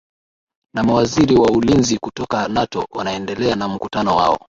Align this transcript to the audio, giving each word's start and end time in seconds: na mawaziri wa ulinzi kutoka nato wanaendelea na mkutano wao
na 0.75 0.83
mawaziri 0.83 1.35
wa 1.35 1.51
ulinzi 1.51 1.97
kutoka 1.97 2.47
nato 2.47 2.85
wanaendelea 2.91 3.55
na 3.55 3.67
mkutano 3.67 4.15
wao 4.15 4.39